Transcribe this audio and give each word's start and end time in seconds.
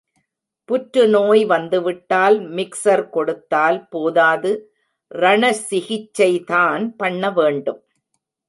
புற்றுநோய் 0.69 1.43
வந்துவிட்டால் 1.45 2.37
மிக்ஸர் 2.49 3.03
கொடுத்தால் 3.09 3.79
போதாது 3.89 4.51
ரணசிகிச்சைதான் 5.15 6.85
பண்ண 6.97 7.31
வேண்டும். 7.31 7.81